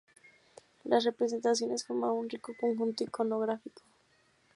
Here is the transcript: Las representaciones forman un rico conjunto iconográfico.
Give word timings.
Las 0.83 1.03
representaciones 1.03 1.85
forman 1.85 2.09
un 2.09 2.27
rico 2.27 2.55
conjunto 2.59 3.03
iconográfico. 3.03 3.83